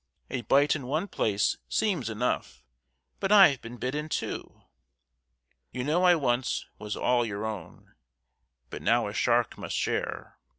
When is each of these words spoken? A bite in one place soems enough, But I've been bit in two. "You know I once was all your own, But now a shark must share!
A 0.31 0.41
bite 0.41 0.75
in 0.75 0.87
one 0.87 1.07
place 1.07 1.57
soems 1.69 2.09
enough, 2.09 2.63
But 3.19 3.31
I've 3.31 3.61
been 3.61 3.77
bit 3.77 3.93
in 3.93 4.09
two. 4.09 4.63
"You 5.71 5.83
know 5.83 6.05
I 6.05 6.15
once 6.15 6.65
was 6.79 6.97
all 6.97 7.23
your 7.23 7.45
own, 7.45 7.93
But 8.71 8.81
now 8.81 9.07
a 9.07 9.13
shark 9.13 9.59
must 9.59 9.75
share! 9.75 10.39